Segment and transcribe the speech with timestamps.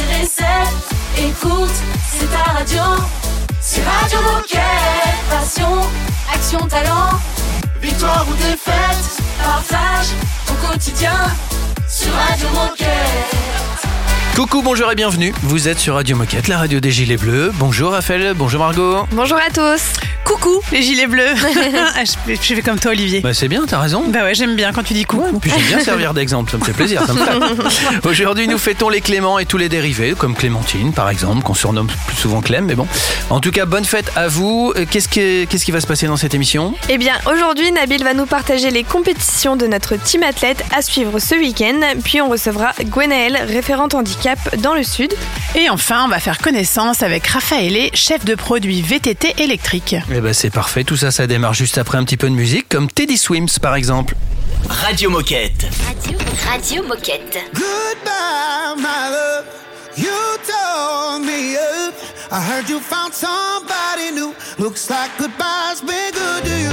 [0.00, 0.76] c'est recette.
[1.18, 1.70] Écoute,
[2.12, 2.82] c'est ta radio.
[3.60, 4.60] C'est Radio Moquette.
[5.28, 5.80] Passion,
[6.32, 7.10] action, talent.
[7.80, 10.08] Victoire ou défaite, partage
[10.46, 11.14] ton quotidien
[11.88, 12.86] sur Radio Moquette.
[14.36, 15.34] Coucou, bonjour et bienvenue.
[15.42, 17.52] Vous êtes sur Radio Moquette, la radio des Gilets Bleus.
[17.54, 19.06] Bonjour Raphaël, bonjour Margot.
[19.12, 19.92] Bonjour à tous.
[20.30, 21.24] Coucou les gilets bleus.
[21.92, 23.20] Ah, je, fais- je fais comme toi Olivier.
[23.20, 24.04] Bah c'est bien, t'as raison.
[24.08, 25.38] Bah ouais, j'aime bien quand tu dis coucou.
[25.40, 27.04] Puis j'aime bien servir d'exemple, ça me fait plaisir.
[27.04, 28.04] ça me flatte.
[28.06, 31.88] Aujourd'hui, nous fêtons les Cléments et tous les dérivés, comme Clémentine par exemple, qu'on surnomme
[32.06, 32.86] plus souvent Clem, mais bon.
[33.28, 34.72] En tout cas, bonne fête à vous.
[34.76, 36.74] Euh, Qu'est-ce qui, qu'est-ce qui va se passer dans cette émission?
[36.88, 41.18] Eh bien, aujourd'hui, Nabil va nous partager les compétitions de notre team athlète à suivre
[41.18, 41.80] ce week-end.
[42.04, 45.12] Puis on recevra Gwenaëlle, référente handicap dans le Sud.
[45.56, 49.96] Et enfin, on va faire connaissance avec Raphaël, chef de produit VTT électrique.
[50.20, 52.68] Eh ben c'est parfait, tout ça, ça démarre juste après un petit peu de musique,
[52.68, 54.14] comme Teddy Swims par exemple.
[54.68, 55.66] Radio Moquette.
[55.86, 57.38] Radio, Radio Moquette.
[57.54, 59.46] Goodbye, my love.
[59.96, 60.10] You
[60.44, 61.94] told me up.
[62.30, 64.34] I heard you found somebody new.
[64.58, 66.72] Looks like goodbye's been good to you.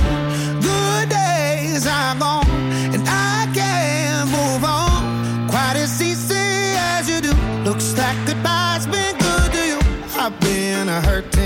[0.59, 2.45] Good days are gone,
[2.93, 7.31] and I can't move on quite as easy as you do.
[7.63, 9.79] Looks like goodbye's been good to you.
[10.19, 11.36] I've been hurting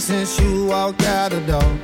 [0.00, 1.78] since you walked out the door.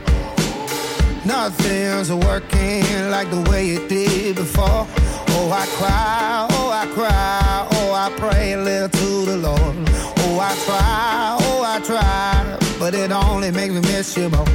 [1.27, 4.86] Nothing's working like the way it did before.
[5.36, 9.77] Oh, I cry, oh, I cry, oh, I pray a little to the Lord.
[10.25, 14.48] Oh, I try, oh, I try, but it only makes me miss you more.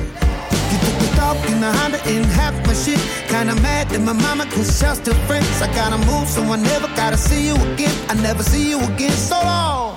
[0.72, 3.00] You took the dog in the Honda and half my shit.
[3.30, 5.62] Kinda mad that my mama y'all still friends.
[5.62, 7.94] I gotta move, so I never gotta see you again.
[8.10, 9.91] I never see you again, so long.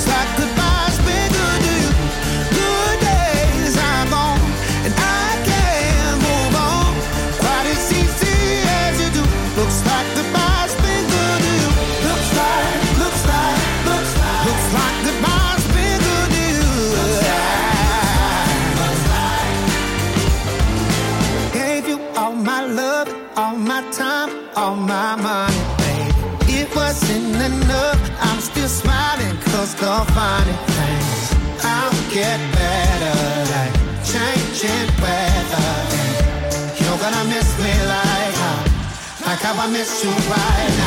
[0.00, 0.49] Looks like goodbye's
[39.62, 40.79] I miss you right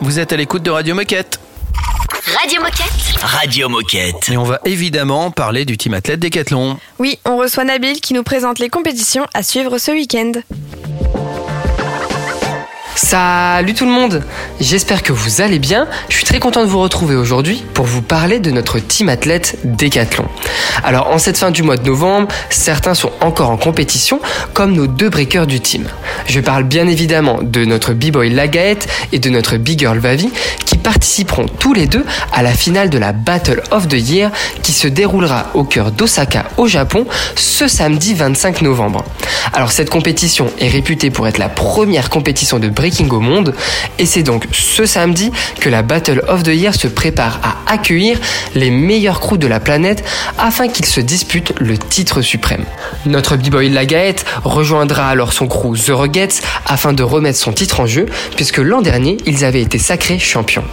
[0.00, 1.40] Vous êtes à l'écoute de Radio Moquette.
[2.38, 3.20] Radio Moquette.
[3.20, 4.28] Radio Moquette.
[4.30, 6.78] Et on va évidemment parler du team athlète Décathlon.
[6.98, 10.32] Oui, on reçoit Nabil qui nous présente les compétitions à suivre ce week-end.
[12.96, 14.22] Salut tout le monde
[14.60, 15.88] J'espère que vous allez bien.
[16.08, 19.58] Je suis très content de vous retrouver aujourd'hui pour vous parler de notre team athlète
[19.64, 20.26] Décathlon.
[20.84, 24.20] Alors en cette fin du mois de novembre, certains sont encore en compétition
[24.52, 25.88] comme nos deux breakers du team.
[26.26, 30.30] Je parle bien évidemment de notre B-boy Lagaette et de notre big girl Vavi
[30.64, 34.30] qui participeront tous les deux à la finale de la Battle of the Year
[34.62, 39.04] qui se déroulera au cœur d'Osaka au Japon ce samedi 25 novembre.
[39.52, 43.54] Alors cette compétition est réputée pour être la première compétition de breaking au monde
[43.98, 48.18] et c'est donc ce samedi que la Battle of the Year se prépare à accueillir
[48.54, 50.04] les meilleurs crews de la planète
[50.38, 52.66] afin qu'ils se disputent le titre suprême.
[53.06, 57.86] Notre b-boy Lagaette rejoindra alors son crew The Ruggets afin de remettre son titre en
[57.86, 58.04] jeu
[58.36, 60.64] puisque l'an dernier ils avaient été sacrés champions.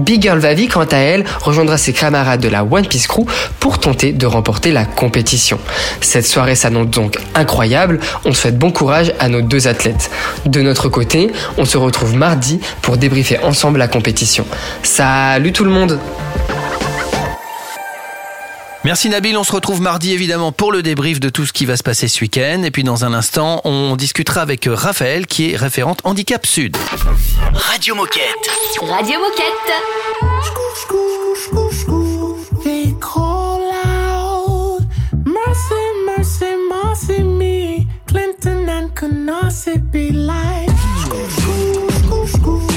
[0.00, 3.24] Big Girl Vavi quant à elle rejoindra ses camarades de la One Piece Crew
[3.60, 5.60] pour tenter de remporter la compétition.
[6.00, 10.10] Cette soirée s'annonce donc incroyable, on souhaite bon courage à nos deux athlètes.
[10.44, 14.46] De notre côté, on se retrouve mardi pour débriefer ensemble la compétition.
[14.82, 15.98] Salut tout le monde
[18.86, 21.76] Merci Nabil, on se retrouve mardi évidemment pour le débrief de tout ce qui va
[21.76, 22.62] se passer ce week-end.
[22.62, 26.76] Et puis dans un instant, on discutera avec Raphaël qui est référente Handicap Sud.
[27.52, 28.22] Radio Moquette.
[28.82, 29.72] Radio Moquette.
[32.62, 34.82] They call out,
[35.24, 35.74] mercy,
[36.06, 37.86] mercy, mercy me.
[38.06, 40.75] Clinton and Canarsie be like,
[41.08, 42.75] they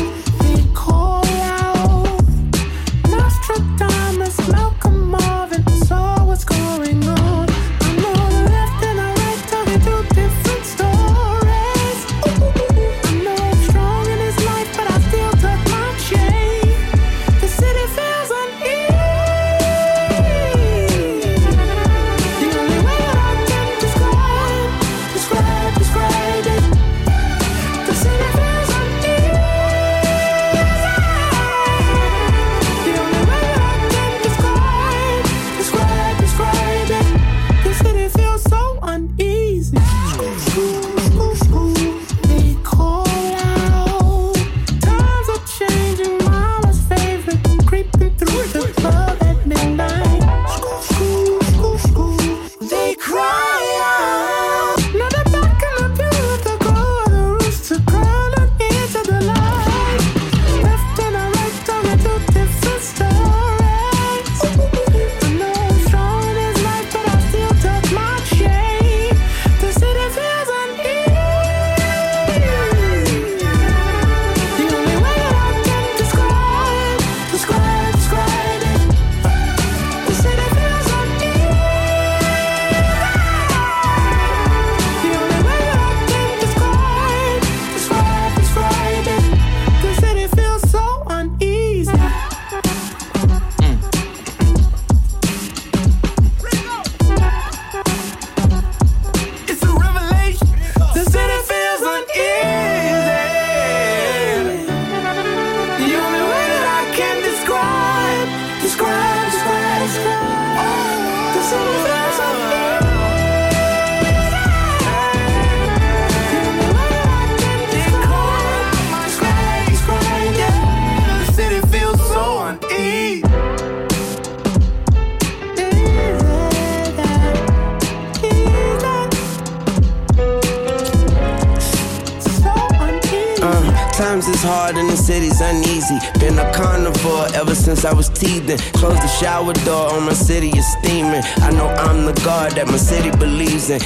[134.20, 135.98] Uh, times is hard and the city's uneasy.
[136.20, 138.58] Been a carnivore ever since I was teething.
[138.74, 141.22] Close the shower door on my city is steaming.
[141.38, 143.80] I know I'm the God that my city believes in.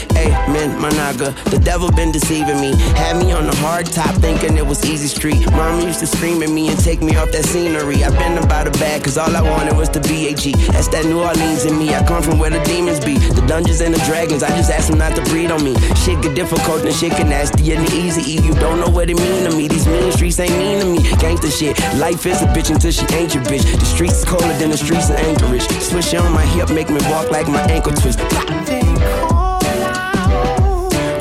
[0.52, 2.76] Man, my naga, the devil been deceiving me.
[2.96, 5.46] Had me on the hard top thinking it was easy street.
[5.52, 8.04] Mom used to scream at me and take me off that scenery.
[8.04, 10.56] I've been about a bag cause all I wanted was the BAG.
[10.74, 11.94] That's that New Orleans in me.
[11.94, 13.18] I come from where the demons be.
[13.18, 14.44] The dungeons and the dragons.
[14.44, 15.76] I just asked them not to breed on me.
[16.04, 18.34] Shit get difficult and shit get nasty and easy.
[18.34, 18.42] E.
[18.42, 19.68] You don't know what it mean to me.
[19.68, 21.00] These mean streets ain't mean to me.
[21.20, 21.78] Gangsta shit.
[22.00, 23.64] Life is a bitch until she ain't your bitch.
[23.78, 25.68] The streets is colder than the streets in Anchorage.
[25.81, 28.20] Swish on my hip, make me walk like my ankle twist.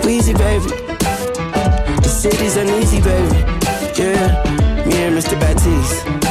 [0.04, 0.70] Weezy, baby.
[2.00, 3.38] The city's uneasy, baby.
[3.98, 5.38] Yeah, me and Mr.
[5.40, 6.21] Batiste.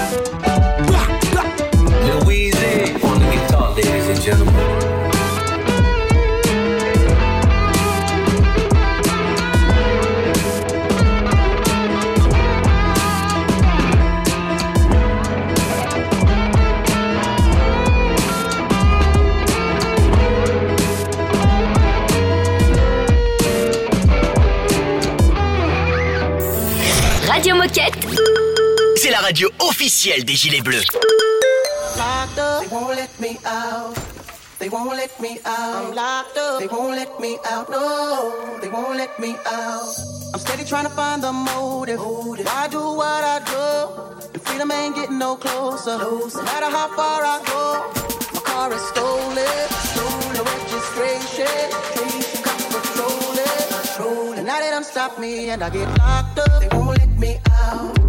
[29.11, 30.85] La radio officielle des Gilets Bleus.
[31.97, 33.93] Locked up, they won't let me out.
[34.57, 35.85] They won't let me out.
[35.85, 37.69] I'm locked up, they won't let me out.
[37.69, 39.95] No, they won't let me out.
[40.33, 41.99] I'm steady trying to find the motive.
[41.99, 44.31] Why do what I do?
[44.33, 45.97] And freedom ain't getting no closer.
[45.97, 47.91] No matter how far I go,
[48.33, 49.67] my car is stolen.
[49.97, 50.07] No
[50.55, 51.67] registration.
[52.45, 54.37] Cops patrol it.
[54.37, 56.61] And now they done stop me and I get locked up.
[56.61, 58.00] They won't let me out.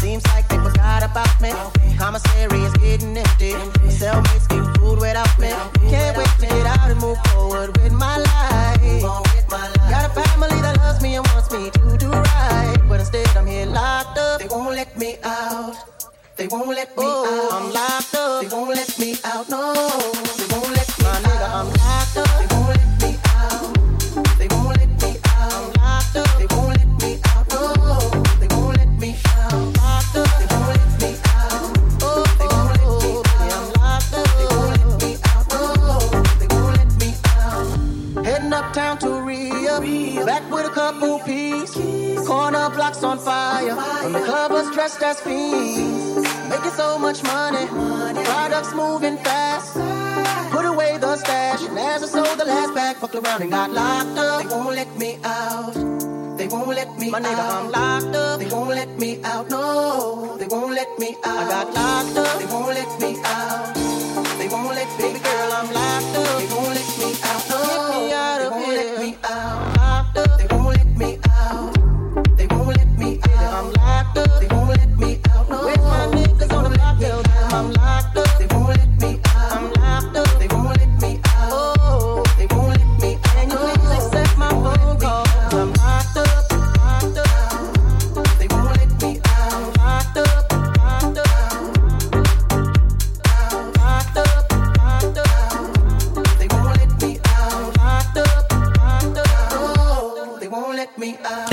[0.00, 1.52] Seems like they forgot about me.
[1.98, 3.52] Commissary is getting empty.
[3.90, 4.49] Cellmates
[44.90, 46.16] was dressed fiends.
[46.48, 47.66] Making so much money,
[48.24, 49.74] products moving fast.
[50.50, 53.70] Put away the stash, and as I sold the last bag, fucked around and got
[53.70, 54.42] locked up.
[54.42, 55.74] They won't let me out.
[56.38, 58.40] They won't let me My nigga, I'm locked up.
[58.40, 59.50] They won't let me out.
[59.50, 61.38] No, they won't let me out.
[61.38, 62.38] I got locked up.
[62.40, 63.74] They won't let me out.
[64.38, 66.38] They won't let me, baby girl, I'm locked up.
[66.40, 67.42] They won't let me out.
[67.50, 69.59] No, get me out of they won't let me out.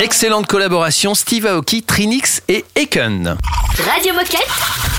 [0.08, 3.36] Excellente collaboration, Steve Aoki, Trinix et Eken.
[3.92, 4.48] Radio Moquette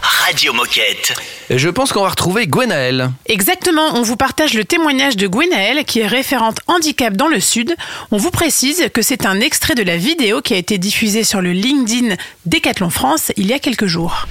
[0.04, 1.16] Radio Moquette.
[1.50, 3.10] Je pense qu'on va retrouver Gwenaël.
[3.26, 7.76] Exactement, on vous partage le témoignage de Gwenaël, qui est référente handicap dans le Sud.
[8.12, 11.42] On vous précise que c'est un extrait de la vidéo qui a été diffusée sur
[11.42, 12.14] le LinkedIn
[12.46, 14.28] Décathlon France il y a quelques jours.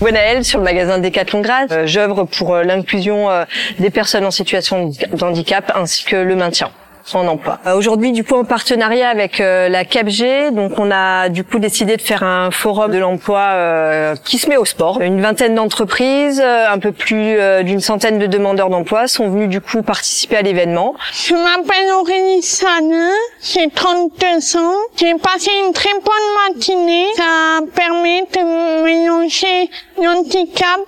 [0.00, 1.72] Gwenaël sur le magasin Décathlon Grade.
[1.72, 3.44] Euh, J'œuvre pour euh, l'inclusion euh,
[3.78, 6.70] des personnes en situation d'handicap ainsi que le maintien
[7.18, 7.58] en emploi.
[7.66, 11.58] Euh, Aujourd'hui, du coup, en partenariat avec euh, la CAPG, donc on a du coup
[11.58, 15.00] décidé de faire un forum de l'emploi euh, qui se met au sport.
[15.00, 19.48] Une vingtaine d'entreprises, euh, un peu plus euh, d'une centaine de demandeurs d'emploi sont venus
[19.48, 20.94] du coup participer à l'événement.
[21.12, 23.10] Je m'appelle Aurélie Sanin,
[23.42, 24.74] j'ai 32 ans.
[24.96, 27.06] J'ai passé une très bonne matinée.
[27.16, 29.70] Ça permet de mélanger
[30.02, 30.80] l'handicap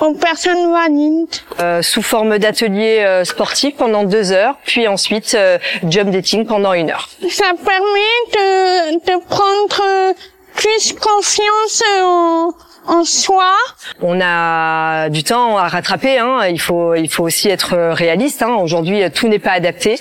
[0.00, 1.28] aux personnes valides.
[1.60, 6.72] euh, sous forme d'atelier euh, sportif pendant deux heures, puis ensuite euh, jump dating pendant
[6.72, 7.08] une heure.
[7.30, 10.14] Ça permet de, de prendre
[10.54, 12.50] plus confiance en,
[12.86, 13.52] en soi.
[14.00, 16.18] On a du temps à rattraper.
[16.18, 16.46] Hein.
[16.48, 18.42] Il faut, il faut aussi être réaliste.
[18.42, 18.56] Hein.
[18.60, 19.98] Aujourd'hui, tout n'est pas adapté,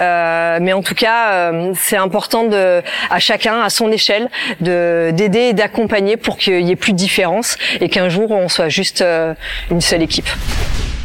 [0.00, 4.28] Euh, mais en tout cas, euh, c'est important de, à chacun, à son échelle,
[4.60, 8.48] de d'aider et d'accompagner pour qu'il y ait plus de différence et qu'un jour on
[8.48, 9.34] soit juste euh,
[9.70, 10.28] une seule équipe.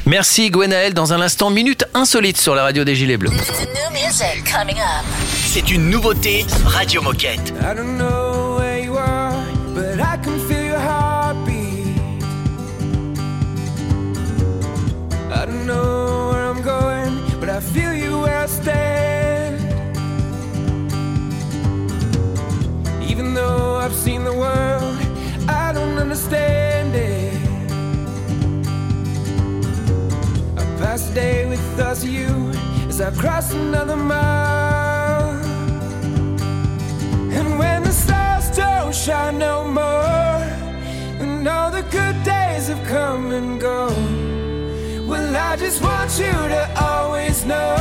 [0.05, 0.93] Merci Gwenaël.
[0.93, 3.31] Dans un instant, minute insolite sur la radio des Gilets Bleus.
[5.45, 7.53] C'est une nouveauté Radio Moquette.
[7.61, 8.32] I don't know
[15.43, 19.59] I don't know where I'm going, but I feel you where I stand.
[23.03, 24.97] Even though I've seen the world,
[25.50, 27.33] I don't understand it.
[30.57, 32.51] I pass a day with of you
[32.88, 35.31] as I cross another mile.
[37.38, 40.39] And when the stars don't shine no more,
[41.21, 44.12] and all the good days have come and gone,
[45.33, 47.75] well, I just want you to always know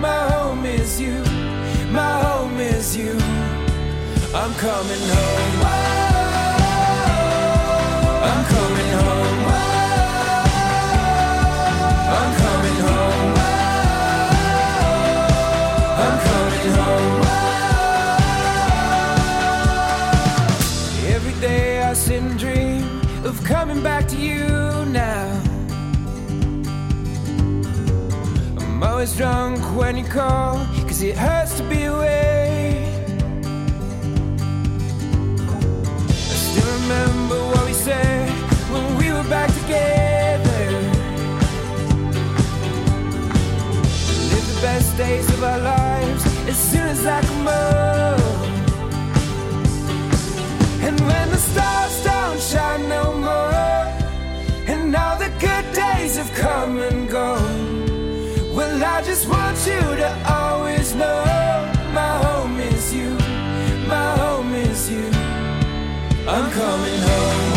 [0.00, 1.22] my home is you,
[1.90, 3.12] my home is you.
[4.34, 5.60] I'm coming home.
[5.64, 6.17] I'm
[28.98, 30.56] always drunk when you call,
[30.88, 32.82] cause it hurts to be away.
[36.08, 38.28] I still remember what we said
[38.72, 40.64] when we were back together.
[44.32, 48.52] Live the best days of our lives as soon as I come home.
[50.86, 53.52] And when the stars don't shine no more,
[54.66, 57.67] and all the good days have come and gone,
[58.82, 61.24] I just want you to always know
[61.92, 63.10] my home is you,
[63.88, 65.10] my home is you.
[66.26, 67.48] I'm coming home.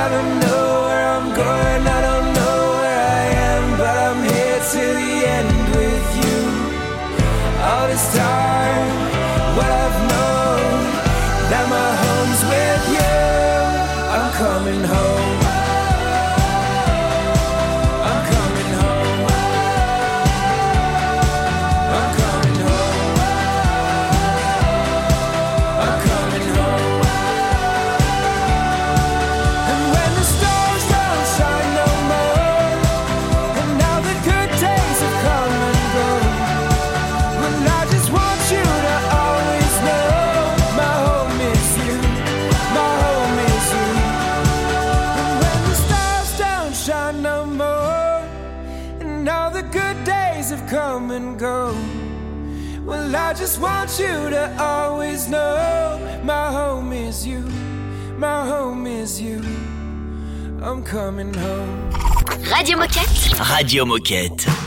[0.00, 2.07] I don't know where I'm going.
[7.90, 8.47] it's time.
[53.98, 57.40] want you to always know my home is you,
[58.16, 59.40] my home is you.
[60.62, 61.90] I'm coming home.
[62.52, 63.38] Radio Moquette.
[63.56, 64.57] Radio Moquette.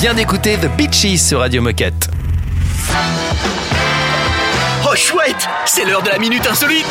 [0.00, 2.08] vient d'écouter The Beaches sur Radio Moquette.
[4.90, 6.86] Oh chouette, c'est l'heure de la minute insolite.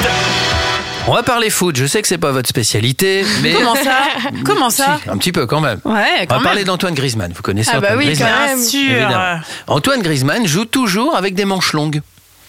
[1.07, 1.75] On va parler foot.
[1.75, 3.97] Je sais que c'est pas votre spécialité, mais comment ça?
[4.45, 4.99] Comment ça?
[5.07, 5.81] Un petit peu quand même.
[5.85, 7.33] Ouais, quand on va parler d'Antoine Griezmann.
[7.33, 9.41] Vous connaissez ah Antoine bah oui, Griezmann bien sûr.
[9.65, 12.01] Antoine Griezmann joue toujours avec des manches longues.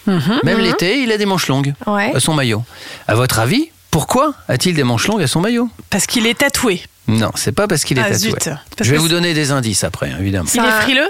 [0.05, 0.63] Mhm, même mhm.
[0.63, 1.73] l'été, il a des manches longues.
[1.87, 2.11] Ouais.
[2.15, 2.63] Euh, son maillot.
[3.07, 6.81] À votre avis, pourquoi a-t-il des manches longues à son maillot Parce qu'il est tatoué.
[7.07, 8.31] Non, c'est pas parce qu'il est ah, tatoué.
[8.31, 8.49] Zut.
[8.79, 10.49] Je vais vous donner des indices après, hein, évidemment.
[10.53, 11.09] Il est frileux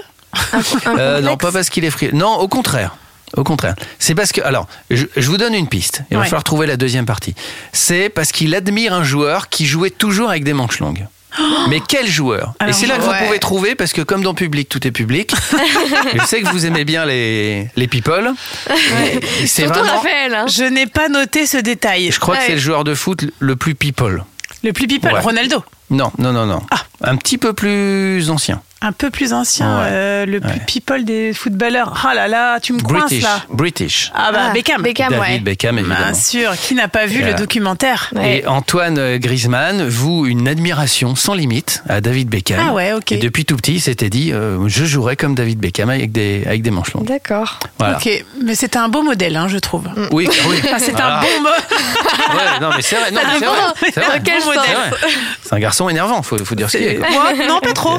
[0.86, 2.12] euh, Non, pas parce qu'il est frileux.
[2.12, 2.96] Non, au contraire.
[3.36, 3.76] Au contraire.
[3.98, 4.40] C'est parce que.
[4.42, 6.02] Alors, je, vous donne une piste.
[6.10, 6.22] Il ouais.
[6.22, 7.34] va falloir trouver la deuxième partie.
[7.72, 11.06] C'est parce qu'il admire un joueur qui jouait toujours avec des manches longues.
[11.68, 13.18] Mais quel joueur Et c'est là que ouais.
[13.20, 15.32] vous pouvez trouver, parce que comme dans Public, tout est public.
[16.14, 18.32] je sais que vous aimez bien les, les people.
[19.40, 19.96] C'est Surtout vraiment.
[19.96, 20.34] Raphaël.
[20.34, 20.46] hein.
[20.48, 22.10] Je n'ai pas noté ce détail.
[22.10, 24.24] Je crois que c'est le joueur de foot le plus people.
[24.62, 25.20] Le plus people, Ouais.
[25.20, 25.62] Ronaldo.
[25.90, 26.62] Non, non, non, non.
[26.70, 26.82] Ah.
[27.02, 28.62] Un petit peu plus ancien.
[28.84, 29.88] Un peu plus ancien, Ouais.
[29.90, 30.62] euh, le plus Ouais.
[30.66, 32.04] people des footballeurs.
[32.08, 33.22] Ah là là, tu me coinces British.
[33.22, 33.40] là.
[33.48, 34.10] British.
[34.14, 34.82] Ah bah Ah, Beckham.
[34.82, 35.38] Beckham, David ouais.
[35.38, 36.00] Beckham, évidemment.
[36.06, 37.34] Bien sûr, qui n'a pas vu Et le là.
[37.34, 38.38] documentaire Ouais.
[38.38, 42.58] Et Antoine Griezmann, vous, une admiration sans limite à David Beckham.
[42.68, 43.12] Ah ouais, ok.
[43.12, 46.42] Et depuis tout petit, il s'était dit, euh, je jouerais comme David Beckham avec des,
[46.46, 47.06] avec des manches longues.
[47.06, 47.60] D'accord.
[47.78, 47.96] Voilà.
[47.98, 48.08] Ok,
[48.42, 49.88] mais c'était un beau modèle, hein, je trouve.
[50.10, 50.56] Oui, oui.
[50.72, 51.48] Ah, c'est un bon mot.
[52.34, 53.10] Ouais, non, mais c'est vrai.
[53.10, 53.52] Non, mais c'est bon.
[53.52, 53.90] vrai.
[53.92, 54.22] C'est vrai.
[54.24, 55.48] C'est.
[55.48, 56.94] C'est un garçon énervant, faut, faut dire ce qu'il est.
[56.96, 57.08] quoi.
[57.10, 57.98] Moi, non, pas trop.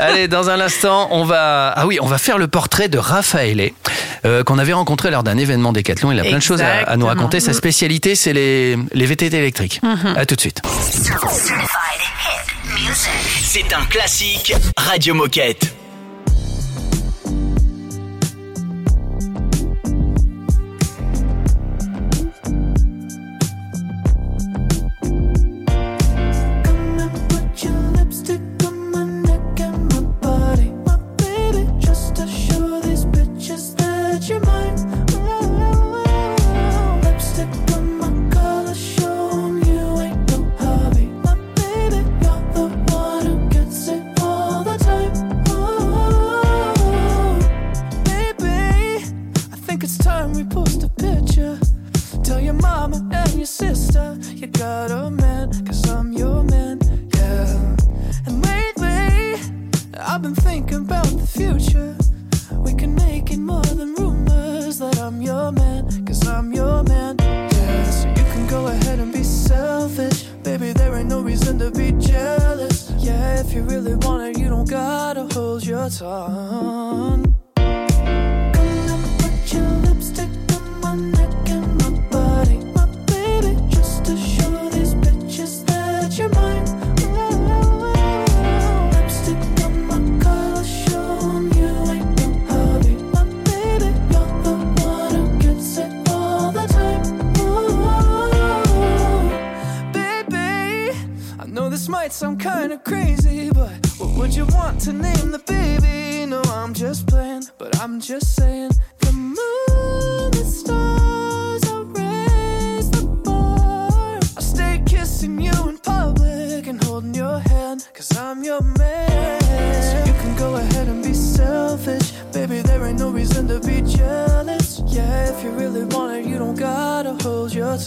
[0.00, 3.70] Allez, dans un instant, on va ah oui, on va faire le portrait de Raphaël
[4.24, 6.10] euh, qu'on avait rencontré lors d'un événement Décathlon.
[6.12, 7.40] Il a plein de choses à, à nous raconter.
[7.40, 9.80] Sa spécialité, c'est les, les VTT électriques.
[9.82, 10.14] Mhm.
[10.16, 10.62] À tout de suite.
[13.42, 15.74] C'est un classique Radio Moquette.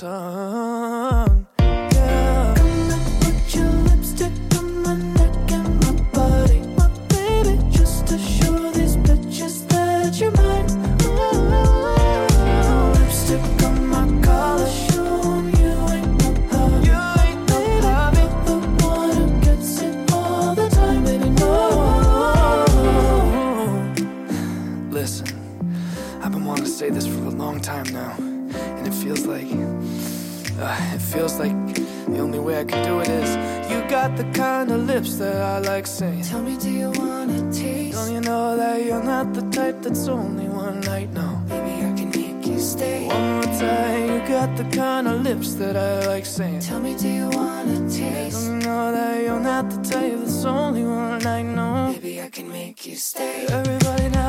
[0.04, 0.63] sun.
[32.64, 33.32] I can do it is.
[33.70, 36.22] You got the kind of lips that I like saying.
[36.22, 37.98] Tell me, do you wanna taste?
[37.98, 41.10] Don't you know that you're not the type that's only one night?
[41.10, 41.28] No.
[41.50, 43.06] Baby, I can make you stay.
[43.08, 46.62] One more time, you got the kind of lips that I like saying.
[46.62, 48.48] Tell me, do you wanna taste?
[48.48, 51.44] Don't you know that you're not the type that's only one night?
[51.44, 51.92] No.
[51.92, 53.46] Maybe I can make you stay.
[53.50, 54.23] Everybody now.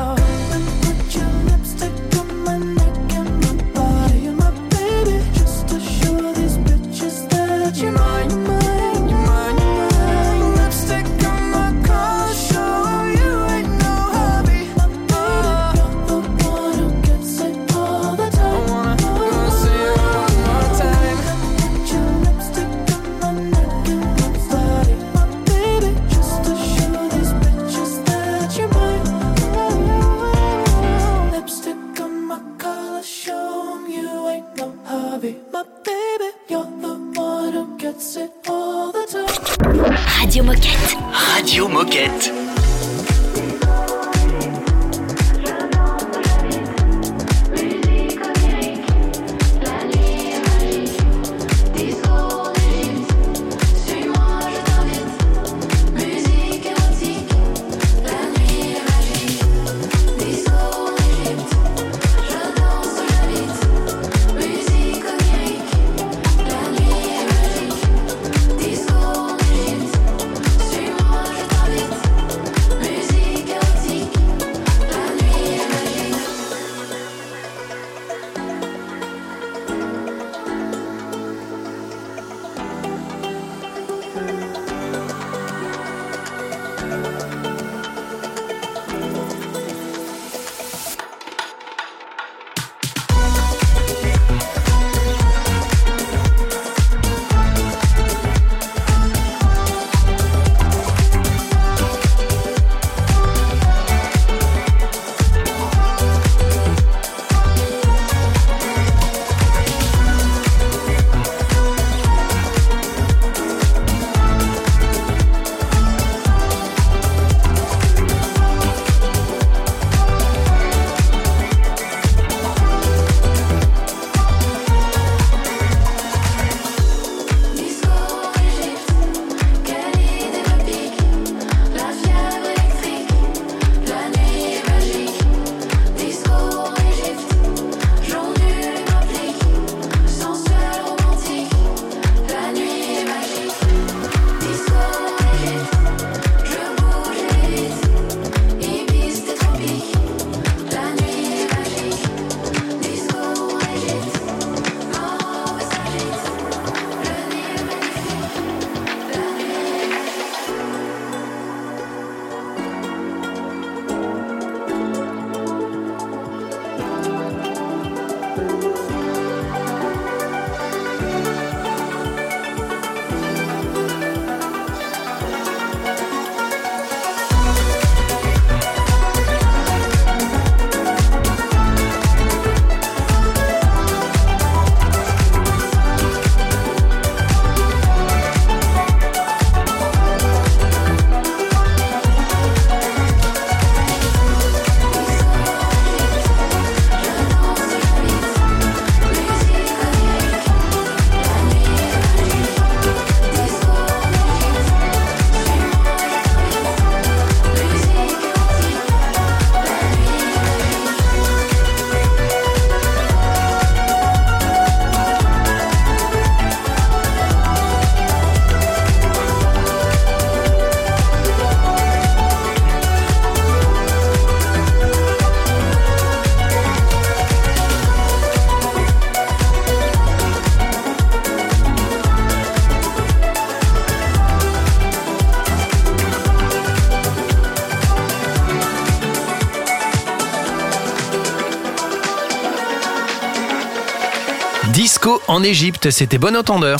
[245.45, 245.91] Égypte.
[245.91, 246.79] C'était bon entendeur.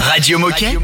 [0.00, 0.78] Radio Moquette.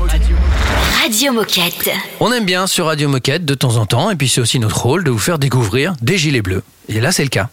[1.02, 1.90] Radio Moquette.
[2.18, 4.80] On aime bien sur Radio Moquette de temps en temps, et puis c'est aussi notre
[4.80, 6.62] rôle de vous faire découvrir des gilets bleus.
[6.88, 7.50] Et là, c'est le cas.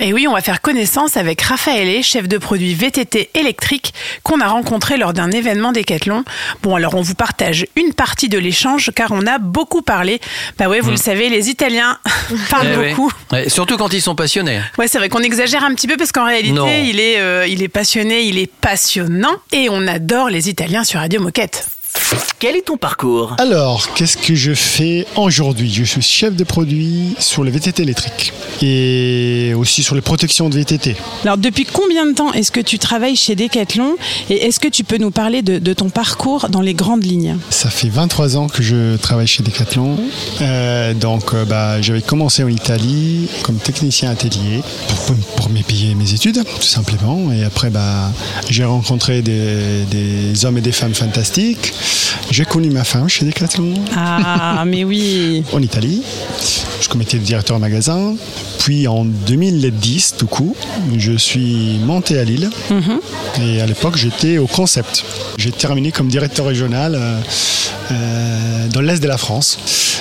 [0.00, 4.46] Et oui, on va faire connaissance avec Raphaël, chef de produit VTT électrique, qu'on a
[4.46, 6.24] rencontré lors d'un événement Décathlon.
[6.62, 10.20] Bon, alors on vous partage une partie de l'échange car on a beaucoup parlé.
[10.56, 10.92] Bah ouais, vous Mm.
[10.92, 11.98] le savez, les Italiens
[12.50, 13.12] parlent Eh beaucoup.
[13.32, 14.60] Ouais, surtout quand ils sont passionnés.
[14.78, 16.68] Ouais, c'est vrai qu'on exagère un petit peu parce qu'en réalité, Non.
[16.68, 21.00] il est, euh, il est passionné, il est passionnant et on adore les Italiens sur
[21.00, 21.66] Radio Moquette.
[22.38, 25.72] Quel est ton parcours Alors, qu'est-ce que je fais aujourd'hui?
[25.72, 30.54] Je suis chef de produit sur le VTT électrique et aussi sur les protections de
[30.54, 30.96] VTT.
[31.24, 33.96] Alors depuis combien de temps est-ce que tu travailles chez Decathlon?
[34.30, 37.36] Et est-ce que tu peux nous parler de, de ton parcours dans les grandes lignes?
[37.50, 39.98] Ça fait 23 ans que je travaille chez Decathlon.
[40.40, 45.94] Euh, donc, euh, bah, j'avais commencé en Italie comme technicien atelier pour, pour me payer
[45.94, 47.32] mes études, tout simplement.
[47.32, 48.10] Et après, bah,
[48.48, 51.72] j'ai rencontré des, des hommes et des femmes fantastiques.
[52.30, 53.74] J'ai connu ma femme chez Decathlon.
[53.96, 55.42] Ah, mais oui.
[55.52, 56.02] En Italie.
[56.80, 58.14] Je commettais le directeur magasin.
[58.58, 60.54] Puis en 2010, tout coup,
[60.96, 62.50] je suis monté à Lille.
[63.42, 65.04] Et à l'époque, j'étais au concept.
[65.38, 67.20] J'ai terminé comme directeur régional euh,
[67.90, 69.58] euh, dans l'Est de la France,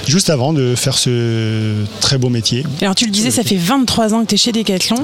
[0.07, 2.65] juste avant de faire ce très beau métier.
[2.81, 4.97] Alors tu le disais, ça fait 23 ans que tu es chez Decathlon.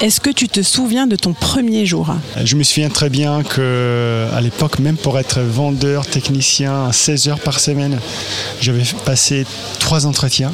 [0.00, 2.14] Est-ce que tu te souviens de ton premier jour?
[2.42, 7.40] Je me souviens très bien que à l'époque, même pour être vendeur, technicien, 16 heures
[7.40, 7.98] par semaine,
[8.60, 9.46] j'avais passé
[9.78, 10.52] trois entretiens.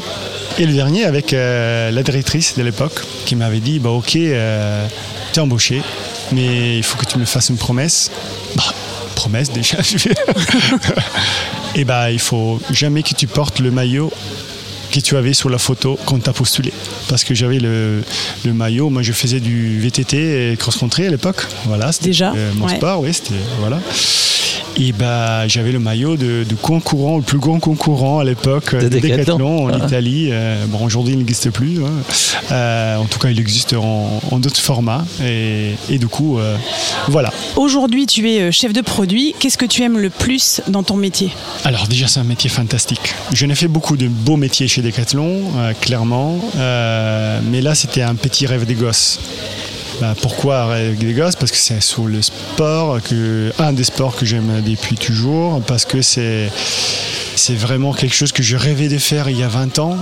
[0.58, 4.86] Et le dernier avec euh, la directrice de l'époque qui m'avait dit bah, Ok, euh,
[5.32, 5.82] tu es embauché,
[6.32, 8.10] mais il faut que tu me fasses une promesse.
[8.54, 8.62] Bah,
[9.16, 9.78] promesse déjà.
[11.74, 14.10] Et bah, il faut jamais que tu portes le maillot
[14.92, 16.72] que tu avais sur la photo quand tu as postulé.
[17.08, 18.02] Parce que j'avais le,
[18.44, 21.44] le maillot, moi je faisais du VTT et cross-country à l'époque.
[21.64, 22.76] Voilà, c'était Déjà, euh, mon ouais.
[22.76, 23.34] sport, oui, c'était.
[23.60, 23.80] Voilà.
[24.78, 28.80] Et bah, j'avais le maillot de, de concurrent, le plus grand concurrent à l'époque, De
[28.82, 29.16] de Decathlon.
[29.16, 29.86] Decathlon en Ah.
[29.86, 30.28] Italie.
[30.30, 31.82] Euh, bon, aujourd'hui il n'existe plus.
[31.82, 31.90] hein.
[32.52, 35.06] Euh, en tout cas, il existe en, en d'autres formats.
[35.24, 36.56] Et, et du coup, euh,
[37.08, 37.32] voilà.
[37.56, 39.34] Aujourd'hui, tu es euh, chef de produit.
[39.40, 41.30] Qu'est-ce que tu aimes le plus dans ton métier?
[41.64, 43.14] Alors déjà c'est un métier fantastique.
[43.32, 48.02] Je n'ai fait beaucoup de beaux métiers chez Decathlon, euh, clairement, Euh, mais là c'était
[48.02, 49.18] un petit rêve des gosses.
[50.00, 51.36] Bah, pourquoi rêve des gosses?
[51.36, 55.84] Parce que c'est sur le sport, que, un des sports que j'aime depuis toujours, parce
[55.84, 56.50] que c'est
[57.36, 59.96] c'est vraiment quelque chose que je rêvais de faire il y a 20 ans,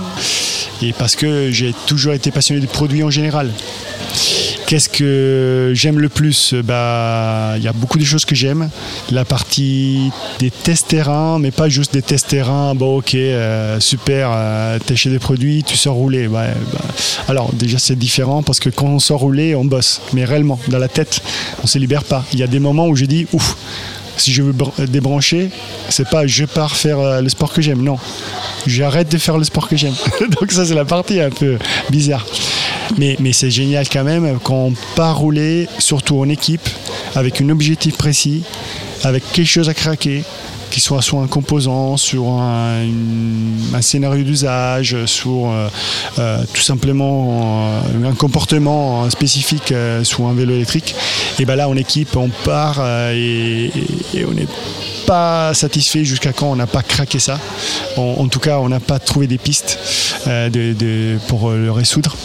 [0.81, 3.51] et parce que j'ai toujours été passionné des produits en général.
[4.67, 6.55] Qu'est-ce que j'aime le plus?
[6.63, 8.69] Bah, il y a beaucoup de choses que j'aime.
[9.11, 12.73] La partie des tests terrain, mais pas juste des tests terrain.
[12.73, 16.27] Bon, ok, euh, super, euh, t'es chez des produits, tu sors rouler.
[16.27, 16.45] Bah,
[17.27, 20.01] alors déjà c'est différent parce que quand on sort rouler, on bosse.
[20.13, 21.21] Mais réellement, dans la tête,
[21.63, 22.25] on se libère pas.
[22.33, 23.55] Il y a des moments où je dis ouf.
[24.17, 25.49] Si je veux br- débrancher,
[25.89, 27.83] c'est pas je pars faire euh, le sport que j'aime.
[27.83, 27.97] Non,
[28.65, 29.93] j'arrête de faire le sport que j'aime.
[30.39, 31.57] Donc ça c'est la partie un peu
[31.91, 32.25] bizarre.
[32.97, 36.67] Mais, c'est génial quand même quand on part rouler, surtout en équipe,
[37.15, 38.43] avec un objectif précis,
[39.03, 40.23] avec quelque chose à craquer,
[40.75, 42.81] qu'il soit sur un composant, sur un,
[43.81, 45.69] scénario d'usage, sur euh,
[46.19, 50.95] euh, tout simplement euh, un comportement spécifique sur un vélo électrique.
[51.39, 53.71] Et ben là en équipe on part et,
[54.27, 54.47] on n'est
[55.05, 57.39] pas satisfait jusqu'à quand on n'a pas craqué ça.
[57.95, 59.79] En, tout cas on n'a pas trouvé des pistes
[61.27, 62.15] pour le résoudre.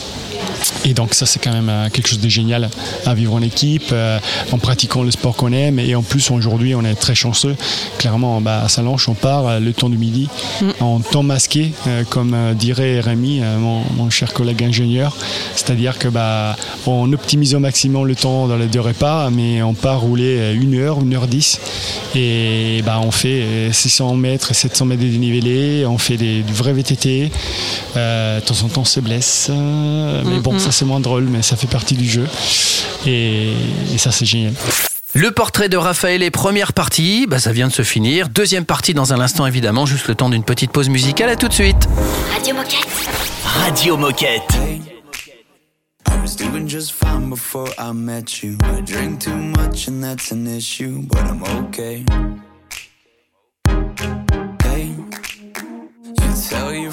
[0.84, 2.70] Et donc ça c'est quand même euh, quelque chose de génial
[3.06, 4.18] à vivre en équipe, euh,
[4.52, 5.78] en pratiquant le sport qu'on aime.
[5.78, 7.56] Et en plus aujourd'hui on est très chanceux.
[7.98, 10.28] Clairement bah, à Salanches on part euh, le temps du midi
[10.80, 15.16] en temps masqué, euh, comme dirait Rémi, euh, mon, mon cher collègue ingénieur.
[15.54, 19.74] C'est-à-dire que bah, on optimise au maximum le temps dans les deux repas, mais on
[19.74, 21.60] part rouler euh, une heure, une heure dix.
[22.14, 26.42] Et bah, on fait euh, 600 mètres et 700 mètres de dénivelé, on fait des,
[26.42, 27.30] du vrai VTT.
[27.94, 29.50] De temps en temps on se blesse,
[30.40, 30.58] bon Mhm.
[30.58, 32.26] ça c'est moins drôle, mais ça fait partie du jeu.
[33.06, 33.52] Et,
[33.94, 34.52] et ça c'est génial.
[35.14, 38.28] Le portrait de Raphaël est première partie, bah, ça vient de se finir.
[38.28, 41.28] Deuxième partie dans un instant évidemment, juste le temps d'une petite pause musicale.
[41.30, 41.88] À tout de suite.
[42.32, 42.88] Radio Moquette.
[43.64, 44.54] Radio Moquette.
[46.08, 48.56] I was doing just fine before I met you.
[48.62, 52.04] I drink too much and that's an issue, but I'm okay.
[54.62, 54.90] Hey,
[56.06, 56.92] you tell your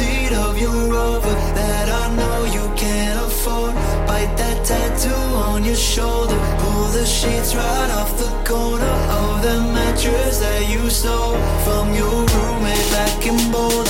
[0.00, 3.74] seat of your rover that I know you can't afford.
[4.08, 6.38] Bite that tattoo on your shoulder.
[6.62, 11.36] Pull the sheets right off the corner of the mattress that you stole
[11.66, 13.89] from your roommate back in Boulder.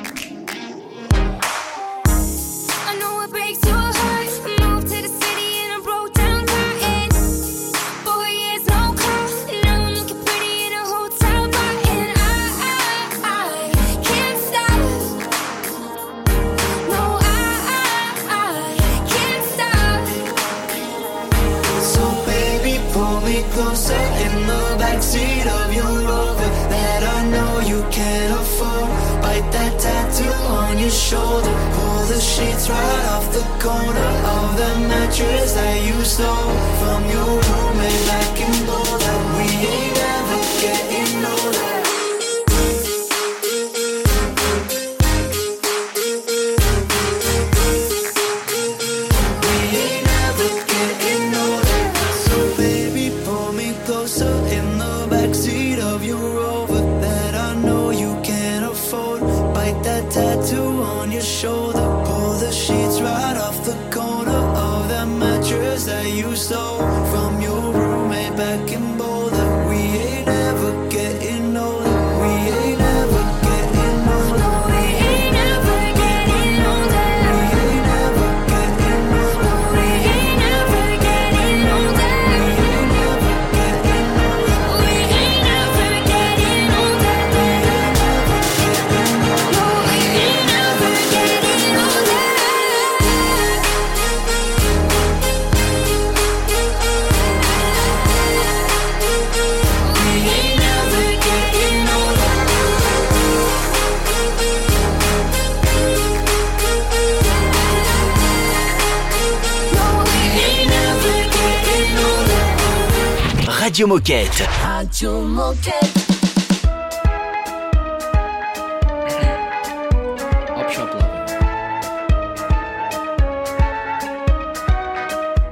[113.91, 114.47] Moquette.
[114.63, 115.99] Radio Moquette.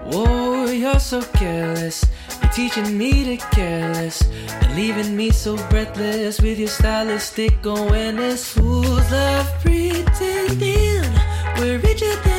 [0.06, 2.06] Whoa, oh, you're so careless.
[2.42, 4.22] You're teaching me to careless.
[4.62, 8.54] And leaving me so breathless with your stylistic awareness.
[8.54, 11.04] Fools love pretending.
[11.58, 12.39] We're richer than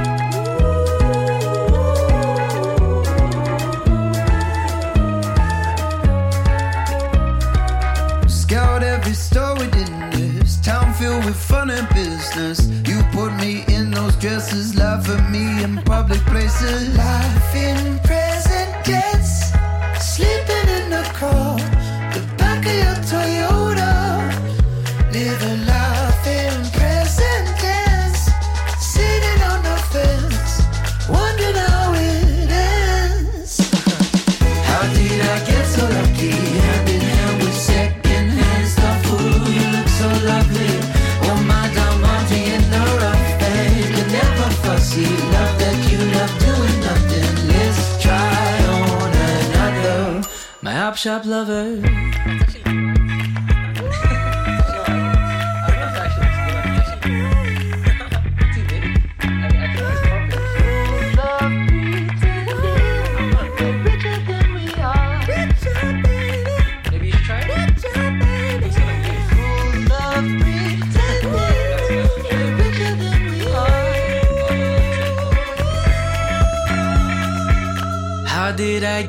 [14.21, 16.95] dresses, love for me in public places.
[16.95, 17.97] Life in
[51.01, 52.00] shop lover.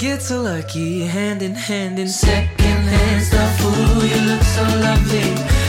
[0.03, 3.65] get so lucky, hand in hand in second hand stuff.
[3.65, 5.29] Ooh, you look so lovely.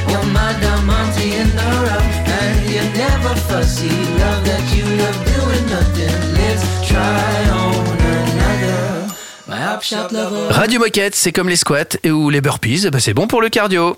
[0.09, 3.93] You're my diamante in the rough, and you're never fussy.
[4.23, 6.17] Love that you love doing nothing.
[6.39, 7.85] Let's try on
[8.17, 9.13] another.
[9.47, 10.51] My op shop lover.
[10.51, 13.49] Radio Moquette, c'est comme les squats et ou les burpees, bah c'est bon pour le
[13.49, 13.97] cardio.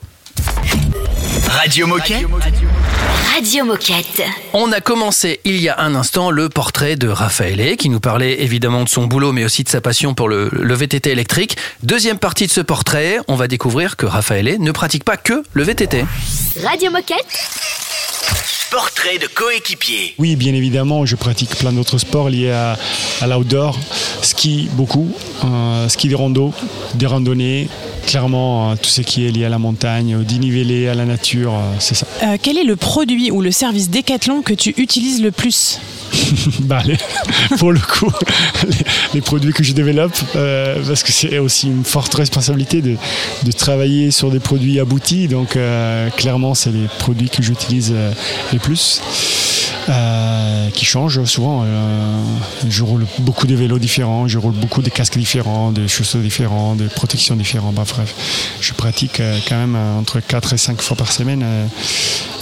[1.47, 2.11] Radio Moquette.
[2.11, 2.74] Radio -moquette.
[4.53, 8.41] On a commencé il y a un instant le portrait de Raphaël qui nous parlait
[8.41, 11.57] évidemment de son boulot mais aussi de sa passion pour le, le VTT électrique.
[11.83, 15.63] Deuxième partie de ce portrait, on va découvrir que Raphaël ne pratique pas que le
[15.63, 16.05] VTT.
[16.63, 17.25] Radio Moquette.
[18.79, 20.15] Portrait de coéquipier.
[20.17, 22.77] Oui, bien évidemment, je pratique plein d'autres sports liés à,
[23.21, 23.79] à l'outdoor.
[24.21, 25.09] Ski, beaucoup.
[25.45, 26.51] Euh, ski de rando,
[26.95, 27.69] des randonnées.
[28.05, 31.53] Clairement, euh, tout ce qui est lié à la montagne, au dénivelé, à la nature,
[31.53, 32.05] euh, c'est ça.
[32.23, 35.79] Euh, quel est le produit ou le service Decathlon que tu utilises le plus?
[36.61, 36.97] Bah, les-
[37.57, 38.11] pour le coup,
[38.67, 38.75] les,
[39.15, 42.95] les produits que je développe, euh, parce que c'est aussi une forte responsabilité de,
[43.43, 45.27] de travailler sur des produits aboutis.
[45.27, 48.11] Donc, euh, clairement, c'est les produits que j'utilise euh,
[48.53, 49.54] le plus.
[49.89, 51.63] Euh, qui changent souvent.
[51.65, 52.21] euh,
[52.69, 56.77] je roule beaucoup de vélos différents, je roule beaucoup de casques différents, de chaussures différentes,
[56.77, 57.75] de protections différentes.
[57.75, 58.13] Bah, bref,
[58.61, 61.41] je pratique euh, quand même euh, entre 4 et 5 fois par semaine.
[61.43, 61.65] euh,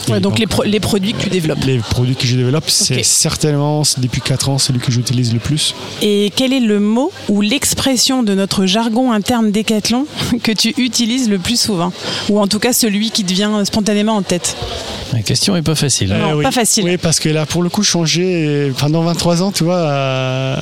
[0.10, 1.64] Ouais, donc les, pro- les produits que tu développes.
[1.64, 5.74] les produits que je développe, c'est certainement depuis 4 ans celui que j'utilise le plus.
[6.02, 10.06] Et quel est le mot ou l'expression de notre jargon interne Decathlon
[10.44, 11.94] que tu utilises le plus souvent?
[12.30, 14.58] Ou en tout cas celui qui te vient spontanément en tête?
[15.14, 16.10] La question est pas facile.
[16.10, 16.44] Non, Euh, oui.
[16.44, 16.84] pas facile.
[16.84, 20.58] Oui, parce que là, pour le coup, changé pendant 23 ans, tu vois, euh,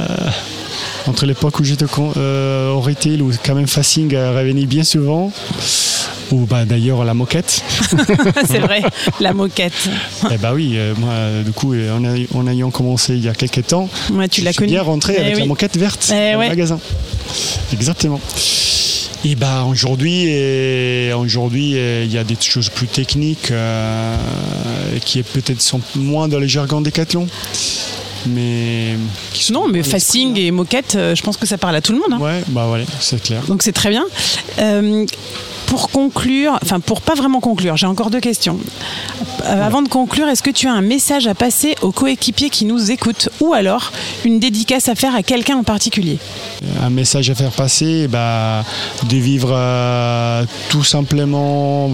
[1.08, 4.84] entre l'époque où j'étais con- euh, au retail, où quand même Facing euh, revenait bien
[4.84, 5.32] souvent,
[6.32, 7.62] ou bah, d'ailleurs la moquette.
[8.48, 8.82] C'est vrai,
[9.20, 9.90] la moquette.
[10.32, 13.30] Eh bah oui, euh, moi, du coup, euh, en, a- en ayant commencé il y
[13.30, 14.72] a quelques temps, Ouais, tu je l'as suis connu.
[14.72, 16.44] bien rentré Eh avec la moquette verte Eh ouais.
[16.46, 16.80] le magasin.
[17.74, 18.20] Exactement.
[19.24, 24.16] Et bah aujourd'hui, euh, aujourd'hui, euh, il y a des choses plus techniques euh,
[25.06, 27.28] qui est peut-être sont moins dans les jargons décathlon.
[28.28, 28.96] Mais
[29.52, 32.14] Non, mais Facing et moquette, je pense que ça parle à tout le monde.
[32.14, 32.20] hein.
[32.20, 33.42] Ouais, bah voilà, c'est clair.
[33.48, 34.06] Donc c'est très bien.
[34.60, 35.06] Euh,
[35.72, 38.60] pour conclure, enfin pour pas vraiment conclure, j'ai encore deux questions.
[39.46, 42.66] Euh, avant de conclure, est-ce que tu as un message à passer aux coéquipiers qui
[42.66, 43.94] nous écoutent ou alors
[44.26, 46.18] une dédicace à faire à quelqu'un en particulier?
[46.84, 48.66] Un message à faire passer, bah,
[49.08, 51.88] de vivre euh, tout simplement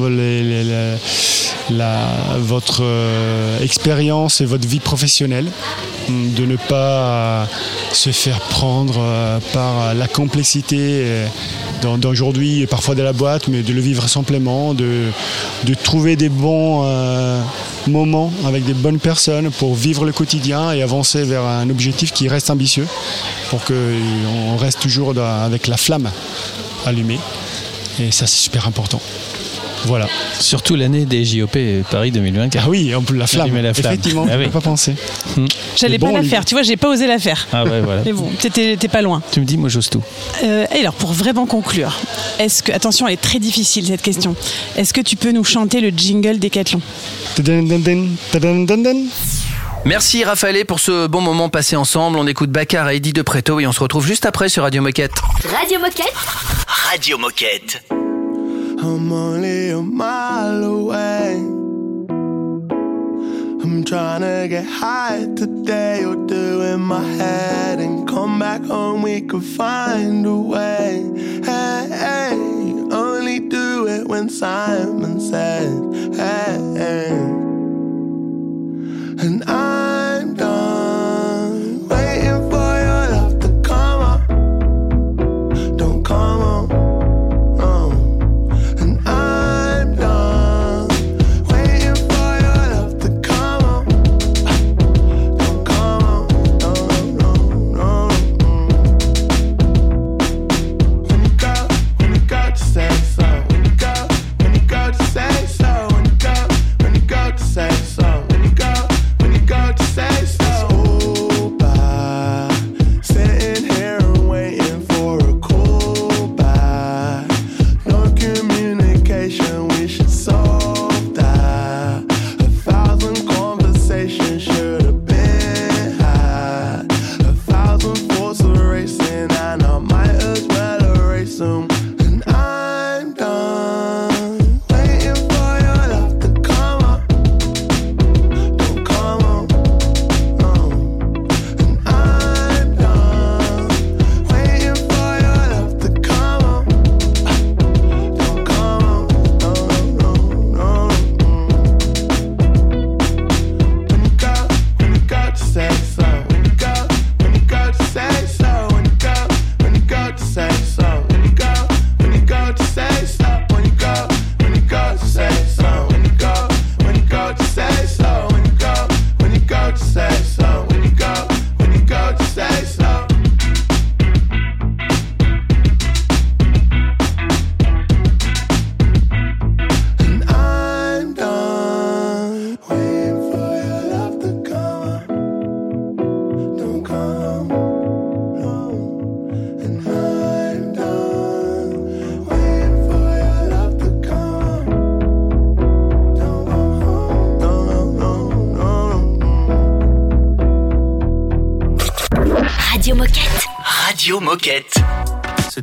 [2.39, 5.51] votre euh, expérience et votre vie professionnelle,
[6.09, 7.47] de ne pas
[7.91, 11.27] se faire prendre par la complexité
[11.81, 15.11] d'aujourd'hui et parfois de la boîte, mais de le vivre simplement, de,
[15.83, 17.41] trouver des bons euh,
[17.87, 22.27] moments avec des bonnes personnes pour vivre le quotidien et avancer vers un objectif qui
[22.27, 22.87] reste ambitieux,
[23.49, 26.09] pour qu'on reste toujours avec la flamme
[26.85, 27.19] allumée.
[27.99, 29.01] Et ça, c'est super important.
[29.85, 30.07] Voilà.
[30.39, 31.57] Surtout l'année des JOP
[31.89, 32.63] Paris 2024.
[32.65, 33.55] Ah oui, on peut la flamme.
[33.61, 33.93] La flamme.
[33.93, 34.45] Effectivement, Ah je oui.
[34.45, 34.95] peux pas penser.
[35.75, 37.47] J'allais Mais bon, pas la faire, tu vois, j'ai pas osé la faire.
[37.53, 38.01] Ah ouais, voilà.
[38.05, 39.21] Mais bon, t'étais t'es pas loin.
[39.31, 40.03] Tu me dis, moi j'ose tout.
[40.43, 41.97] Euh, et alors, pour vraiment conclure,
[42.39, 44.35] est-ce que, attention, elle est très difficile cette question.
[44.75, 46.81] Est-ce que tu peux nous chanter le jingle Décathlon.
[49.85, 52.17] Merci Raphaël pour ce bon moment passé ensemble.
[52.17, 54.81] On écoute Bakar et Eddie de Preto et on se retrouve juste après sur Radio
[54.81, 55.13] Moquette.
[55.57, 56.13] Radio Moquette.
[56.89, 57.83] Radio Moquette.
[59.87, 61.35] Mile away.
[63.63, 69.01] I'm trying to get high today or do in my head and come back home.
[69.01, 71.03] We could find a way.
[71.43, 72.33] Hey, hey,
[72.91, 77.09] only do it when Simon says, hey, hey.
[79.19, 79.96] And I'm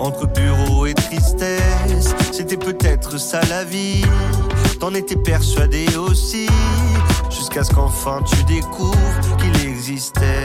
[0.00, 2.14] entre bureau et tristesse.
[2.32, 4.04] C'était peut-être ça la vie,
[4.78, 6.48] t'en étais persuadé aussi.
[7.30, 8.96] Jusqu'à ce qu'enfin tu découvres
[9.38, 10.44] qu'il existait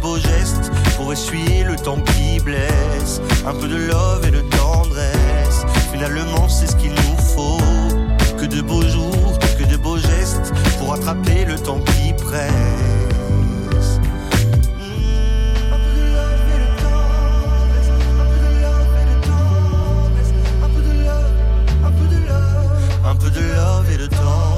[0.00, 3.20] beaux gestes pour essuyer le temps qui blesse.
[3.46, 7.58] Un peu de love et de tendresse, finalement c'est ce qu'il nous faut.
[8.38, 12.50] Que de beaux jours, que de beaux gestes pour attraper le temps qui presse.
[23.04, 24.49] Un peu de love et de tendresse.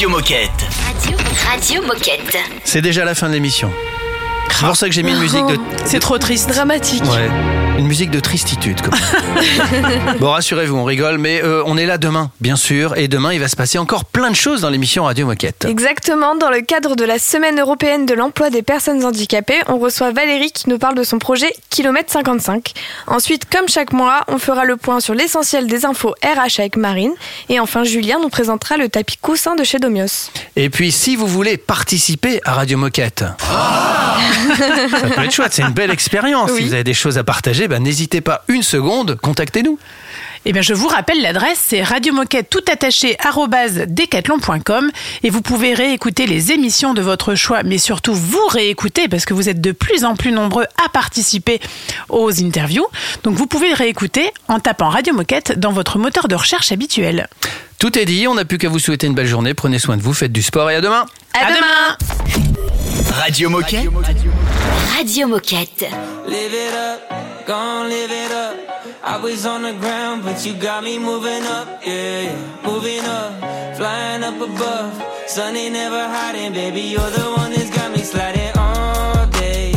[0.00, 0.66] Radio Moquette.
[0.86, 2.38] Radio, Radio Moquette.
[2.64, 3.70] C'est déjà la fin de l'émission.
[4.50, 5.58] C'est pour ça que j'ai mis une musique de.
[5.84, 6.48] C'est trop triste.
[6.48, 7.04] Dramatique.
[7.04, 7.69] Ouais.
[7.80, 8.78] Une musique de tristitude.
[8.82, 8.92] Comme
[10.20, 12.94] bon, rassurez-vous, on rigole, mais euh, on est là demain, bien sûr.
[12.98, 15.64] Et demain, il va se passer encore plein de choses dans l'émission Radio Moquette.
[15.64, 20.12] Exactement, dans le cadre de la Semaine européenne de l'emploi des personnes handicapées, on reçoit
[20.12, 22.74] Valérie qui nous parle de son projet Kilomètre 55.
[23.06, 27.14] Ensuite, comme chaque mois, on fera le point sur l'essentiel des infos RH avec Marine.
[27.48, 30.30] Et enfin, Julien nous présentera le tapis coussin de chez Domios.
[30.54, 33.24] Et puis, si vous voulez participer à Radio Moquette,
[34.58, 36.50] ça peut être chouette, c'est une belle expérience.
[36.52, 39.78] Si vous avez des choses à partager, ben, n'hésitez pas une seconde, contactez-nous.
[40.44, 43.16] Eh bien, je vous rappelle l'adresse, c'est radiomoquette tout attaché
[45.22, 49.34] et vous pouvez réécouter les émissions de votre choix, mais surtout vous réécouter parce que
[49.34, 51.60] vous êtes de plus en plus nombreux à participer
[52.08, 52.86] aux interviews.
[53.22, 57.28] Donc, vous pouvez le réécouter en tapant Radio Moquette dans votre moteur de recherche habituel.
[57.78, 59.54] Tout est dit, on n'a plus qu'à vous souhaiter une belle journée.
[59.54, 61.06] Prenez soin de vous, faites du sport et à demain.
[61.34, 61.96] À, demain.
[63.12, 63.88] Radio Moquette.
[64.96, 65.86] Radio Moquette.
[66.26, 68.56] Live it gon' live it up.
[69.02, 72.34] I was on the ground, but you got me moving up, yeah.
[72.64, 74.92] Moving up, flying up above.
[75.26, 76.80] Sun ain't never hiding, baby.
[76.80, 79.72] You're the one that's got me sliding all day.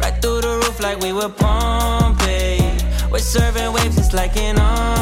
[0.00, 2.60] Right through the roof like we were Pompeii.
[3.10, 4.99] We're serving waves, it's like an entree.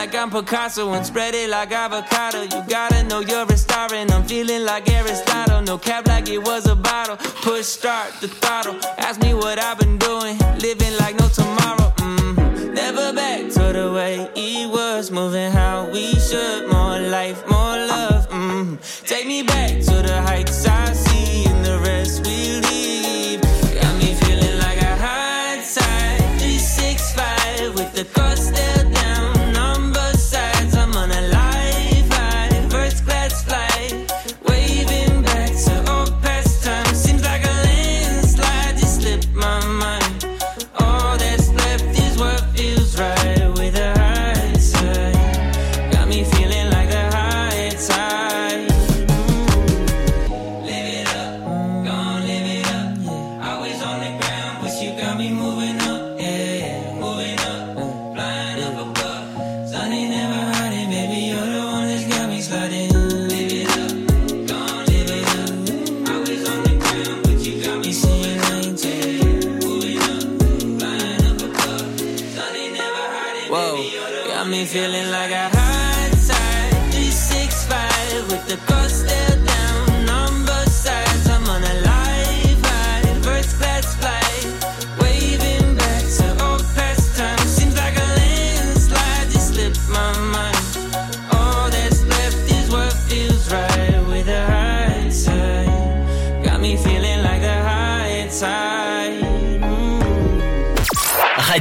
[0.00, 2.40] like I'm Picasso and spread it like avocado.
[2.44, 5.60] You gotta know you're a star and I'm feeling like Aristotle.
[5.60, 7.18] No cap like it was a bottle.
[7.44, 8.76] Push start the throttle.
[8.96, 10.38] Ask me what I've been doing.
[10.58, 11.92] Living like no tomorrow.
[11.96, 12.72] Mm-hmm.
[12.72, 15.10] Never back to the way it was.
[15.10, 16.70] Moving how we should.
[16.72, 18.26] More life, more love.
[18.30, 18.76] Mm-hmm.
[19.04, 19.79] Take me back.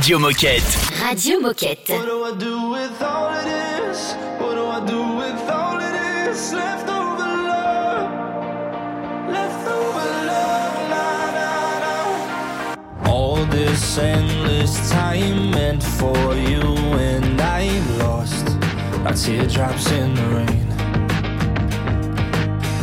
[0.10, 0.66] Radio Moquette.
[1.04, 1.94] Radio Moquette.
[1.94, 4.16] What do I do with all of this?
[4.40, 6.52] What do I do with all of this?
[6.52, 8.10] Leftover love.
[9.30, 10.80] Leftover love.
[13.06, 16.64] All this endless time meant for you
[16.98, 18.48] and I lost.
[19.04, 20.72] Like teardrops in the rain.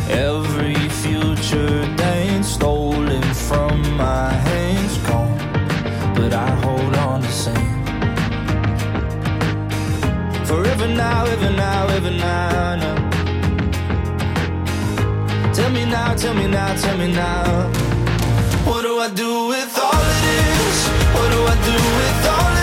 [0.09, 4.46] Every future day stolen from my
[10.79, 12.95] Ever now, ever now, ever now, now.
[15.51, 17.71] Tell me now, tell me now, tell me now.
[18.63, 20.87] What do I do with all of this?
[21.15, 22.56] What do I do with all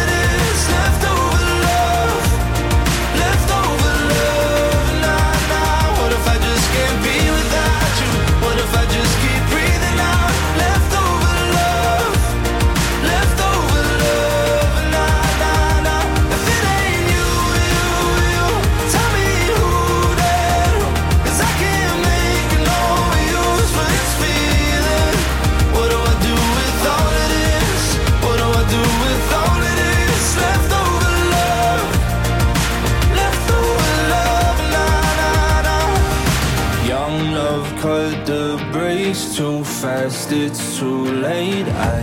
[40.84, 41.68] too late.
[41.94, 42.00] I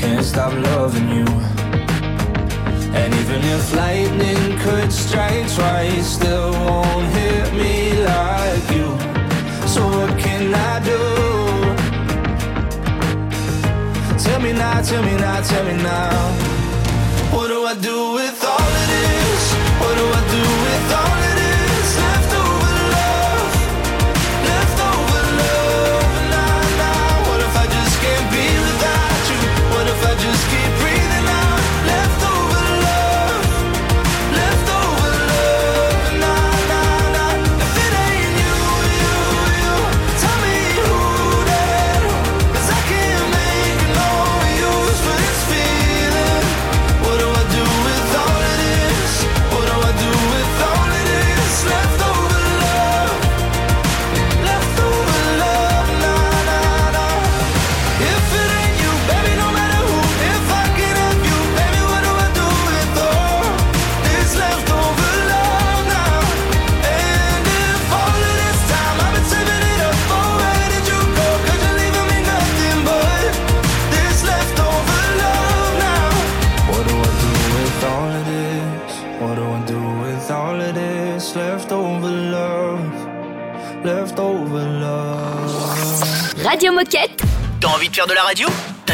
[0.00, 1.28] can't stop loving you.
[3.00, 7.76] And even if lightning could strike twice, still won't hit me
[8.12, 8.88] like you.
[9.74, 11.02] So what can I do?
[14.24, 16.18] Tell me now, tell me now, tell me now.
[17.34, 18.29] What do I do with?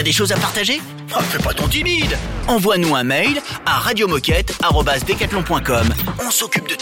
[0.06, 0.80] des choses à partager?
[1.16, 5.88] Oh, fais pas ton timide Envoie-nous un mail à radiomoquette.com.
[6.24, 6.75] On s'occupe de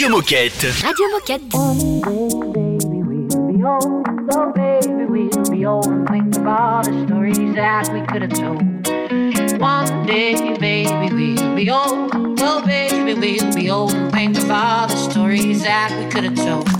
[0.00, 0.82] Radio Moquette.
[0.82, 1.42] Radio Moquette.
[1.52, 4.06] Oh, baby, we'll be old.
[4.32, 5.86] Oh, baby, we'll be old.
[5.88, 9.60] And think of all the stories that we could have told.
[9.60, 12.12] One day, baby, we'll be old.
[12.40, 13.92] Oh, baby, we'll be old.
[13.92, 16.79] And think of all the stories that we could have told.